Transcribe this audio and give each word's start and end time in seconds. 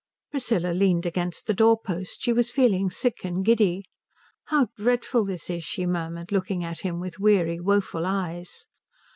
Priscilla 0.31 0.71
leaned 0.73 1.05
against 1.05 1.45
the 1.45 1.53
door 1.53 1.77
post. 1.79 2.23
She 2.23 2.33
was 2.33 2.49
feeling 2.49 2.89
sick 2.89 3.23
and 3.23 3.45
giddy. 3.45 3.85
"How 4.45 4.69
dreadful 4.75 5.25
this 5.25 5.47
is," 5.47 5.63
she 5.63 5.85
murmured, 5.85 6.31
looking 6.31 6.65
at 6.65 6.79
him 6.79 6.99
with 6.99 7.19
weary, 7.19 7.59
woeful 7.59 8.07
eyes. 8.07 8.65